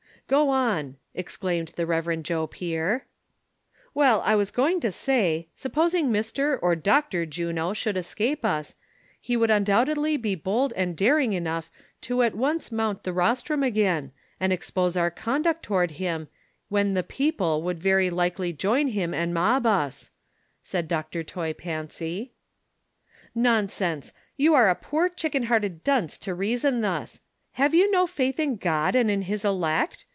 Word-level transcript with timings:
"Go 0.41 0.47
on," 0.47 0.95
exclaimed 1.13 1.73
the 1.75 1.83
Eev. 1.83 2.23
Joe 2.23 2.47
Pier. 2.47 3.05
"Well, 3.93 4.21
I 4.23 4.33
was 4.33 4.49
going 4.49 4.79
to 4.79 4.89
say, 4.89 5.49
supposing 5.55 6.07
Mr. 6.07 6.57
or 6.61 6.73
Dr. 6.73 7.25
Juno 7.25 7.73
should 7.73 7.97
escape 7.97 8.45
us, 8.45 8.73
he 9.19 9.35
would 9.35 9.51
undoubtedly 9.51 10.15
be 10.15 10.35
bold 10.35 10.71
and 10.77 10.95
daring 10.95 11.33
enough 11.33 11.69
to 12.03 12.21
at 12.21 12.33
once 12.33 12.71
mount 12.71 13.03
the 13.03 13.11
rostrum 13.11 13.61
again, 13.61 14.13
and 14.39 14.53
expose 14.53 14.95
our 14.95 15.11
conduct 15.11 15.63
toward 15.63 15.91
him, 15.91 16.29
when' 16.69 16.93
the 16.93 17.03
people' 17.03 17.61
would 17.63 17.83
very 17.83 18.09
likely 18.09 18.53
join 18.53 18.87
him 18.87 19.13
and 19.13 19.33
mob 19.33 19.65
us," 19.65 20.11
said 20.63 20.87
Dr. 20.87 21.25
Toy 21.25 21.51
Pancy. 21.51 22.31
"i^onsense! 23.35 24.13
you 24.37 24.53
are 24.53 24.69
a 24.69 24.75
poor 24.75 25.09
chicken 25.09 25.43
hearted 25.47 25.83
dunce 25.83 26.17
to 26.19 26.33
reason 26.33 26.79
thus. 26.79 27.19
Plave 27.57 27.73
you 27.73 27.91
no 27.91 28.07
faith 28.07 28.39
in 28.39 28.55
God 28.55 28.95
and 28.95 29.11
in 29.11 29.23
his 29.23 29.43
elect 29.43 30.05